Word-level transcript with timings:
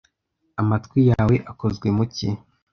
Amatwi 0.61 0.99
yawe 1.11 1.35
akozwe 1.51 1.87
mu 1.97 2.05
ki? 2.13 2.29